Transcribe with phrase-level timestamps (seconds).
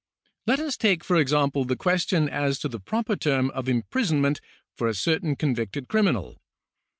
[0.47, 4.41] Let us take, for example, the question as to the proper term of imprisonment
[4.75, 6.37] for a certain convicted criminal.